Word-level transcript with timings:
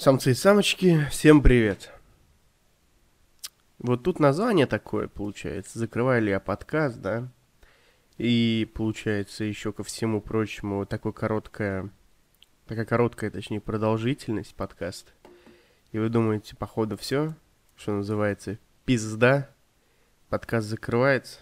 Самцы 0.00 0.30
и 0.30 0.34
самочки, 0.34 1.06
всем 1.10 1.42
привет. 1.42 1.92
Вот 3.78 4.02
тут 4.02 4.18
название 4.18 4.64
такое 4.64 5.08
получается. 5.08 5.78
Закрываю 5.78 6.22
ли 6.22 6.30
я 6.30 6.40
подкаст, 6.40 7.02
да? 7.02 7.28
И 8.16 8.66
получается 8.74 9.44
еще 9.44 9.74
ко 9.74 9.82
всему 9.82 10.22
прочему 10.22 10.76
вот 10.76 10.88
такое 10.88 11.12
короткая, 11.12 11.90
такая 12.66 12.86
короткая, 12.86 13.30
точнее, 13.30 13.60
продолжительность 13.60 14.54
подкаста. 14.54 15.12
И 15.92 15.98
вы 15.98 16.08
думаете, 16.08 16.56
походу 16.56 16.96
все, 16.96 17.34
что 17.76 17.92
называется, 17.92 18.56
пизда, 18.86 19.50
подкаст 20.30 20.66
закрывается. 20.66 21.40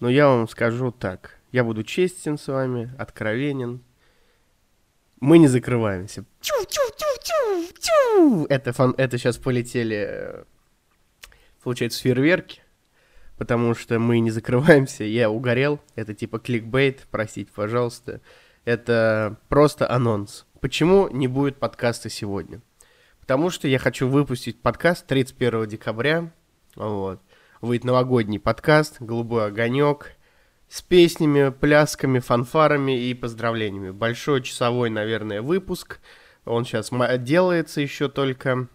Но 0.00 0.08
я 0.08 0.26
вам 0.26 0.48
скажу 0.48 0.90
так. 0.90 1.38
Я 1.52 1.62
буду 1.62 1.84
честен 1.84 2.38
с 2.38 2.48
вами, 2.48 2.92
откровенен. 2.98 3.84
Мы 5.20 5.38
не 5.38 5.48
закрываемся. 5.48 6.24
Это, 8.48 8.72
фан... 8.72 8.94
это 8.96 9.18
сейчас 9.18 9.36
полетели, 9.36 10.06
э, 10.08 10.44
получается, 11.62 12.00
фейерверки, 12.00 12.62
потому 13.36 13.74
что 13.74 13.98
мы 13.98 14.20
не 14.20 14.30
закрываемся. 14.30 15.02
Я 15.04 15.30
угорел. 15.30 15.80
Это 15.96 16.14
типа 16.14 16.38
кликбейт, 16.38 17.06
простите, 17.10 17.50
пожалуйста. 17.52 18.20
Это 18.64 19.38
просто 19.48 19.90
анонс. 19.90 20.46
Почему 20.60 21.08
не 21.08 21.26
будет 21.26 21.58
подкаста 21.58 22.08
сегодня? 22.08 22.60
Потому 23.20 23.50
что 23.50 23.66
я 23.66 23.78
хочу 23.78 24.08
выпустить 24.08 24.60
подкаст 24.60 25.06
31 25.06 25.66
декабря. 25.66 26.32
Вот. 26.76 27.20
Выйдет 27.60 27.84
новогодний 27.84 28.38
подкаст 28.38 28.98
«Голубой 29.00 29.46
огонек» 29.46 30.17
с 30.68 30.82
песнями, 30.82 31.50
плясками, 31.50 32.18
фанфарами 32.18 33.08
и 33.08 33.14
поздравлениями. 33.14 33.90
Большой 33.90 34.42
часовой, 34.42 34.90
наверное, 34.90 35.42
выпуск– 35.42 36.00
он 36.48 36.64
сейчас 36.64 36.90
делается 37.18 37.80
еще 37.80 38.08
только. 38.08 38.68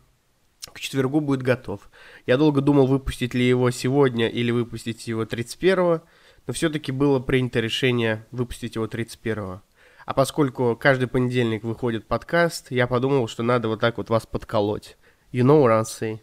К 0.72 0.80
четвергу 0.80 1.20
будет 1.20 1.42
готов. 1.42 1.90
Я 2.26 2.38
долго 2.38 2.62
думал, 2.62 2.88
выпустить 2.88 3.34
ли 3.34 3.46
его 3.46 3.70
сегодня 3.70 4.30
или 4.30 4.50
выпустить 4.50 5.08
его 5.08 5.24
31-го, 5.24 6.02
но 6.48 6.54
все-таки 6.54 6.94
было 6.94 7.20
принято 7.20 7.60
решение 7.60 8.26
выпустить 8.32 8.76
его 8.76 8.86
31-го. 8.86 9.62
А 10.06 10.14
поскольку 10.14 10.78
каждый 10.78 11.08
понедельник 11.08 11.64
выходит 11.64 12.08
подкаст, 12.08 12.72
я 12.72 12.88
подумал, 12.88 13.28
что 13.28 13.44
надо 13.44 13.68
вот 13.68 13.82
так 13.82 13.98
вот 13.98 14.10
вас 14.10 14.26
подколоть. 14.26 14.98
You 15.34 15.44
know 15.44 15.62
what 15.62 15.82
I'm 15.82 15.84
saying. 15.84 16.20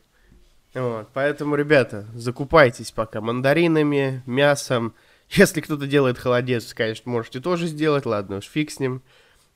Вот, 0.72 1.08
поэтому, 1.12 1.54
ребята, 1.56 2.06
закупайтесь 2.14 2.92
пока 2.92 3.20
мандаринами, 3.20 4.22
мясом. 4.24 4.94
Если 5.30 5.60
кто-то 5.60 5.86
делает 5.86 6.18
холодец, 6.18 6.74
конечно, 6.74 7.10
можете 7.10 7.40
тоже 7.40 7.66
сделать, 7.66 8.06
ладно 8.06 8.38
уж, 8.38 8.44
фиг 8.44 8.70
с 8.70 8.80
ним. 8.80 9.02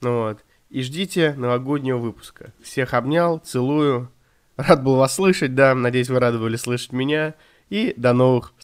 Вот 0.01 0.45
и 0.75 0.83
ждите 0.83 1.35
новогоднего 1.35 1.99
выпуска. 1.99 2.53
Всех 2.61 2.95
обнял, 2.95 3.39
целую. 3.39 4.11
Рад 4.57 4.83
был 4.83 4.97
вас 4.97 5.15
слышать, 5.15 5.55
да. 5.55 5.73
Надеюсь, 5.73 6.09
вы 6.09 6.19
рады 6.19 6.39
были 6.41 6.57
слышать 6.57 6.91
меня. 6.91 7.35
И 7.71 7.95
до 7.97 8.13
новых 8.13 8.55